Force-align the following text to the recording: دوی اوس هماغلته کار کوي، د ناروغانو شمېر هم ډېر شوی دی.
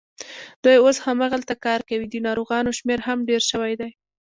دوی 0.63 0.77
اوس 0.83 0.97
هماغلته 1.05 1.53
کار 1.65 1.79
کوي، 1.89 2.05
د 2.09 2.15
ناروغانو 2.27 2.75
شمېر 2.79 2.99
هم 3.07 3.19
ډېر 3.29 3.41
شوی 3.51 3.73
دی. 3.79 3.91